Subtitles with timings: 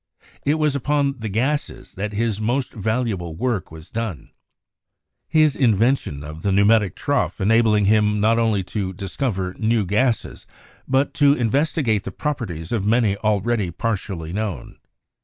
[0.43, 4.31] It was upon the gases that his most valuable work was done;
[5.27, 10.47] his invention of the pneumatic trough enabling him not only to discover new gases,
[10.87, 14.79] but to investigate the properties of many already partially known.